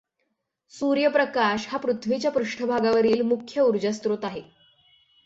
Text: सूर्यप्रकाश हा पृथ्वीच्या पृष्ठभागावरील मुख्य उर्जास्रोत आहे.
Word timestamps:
सूर्यप्रकाश 0.73 1.67
हा 1.69 1.77
पृथ्वीच्या 1.77 2.31
पृष्ठभागावरील 2.31 3.21
मुख्य 3.21 3.61
उर्जास्रोत 3.61 4.25
आहे. 4.25 4.41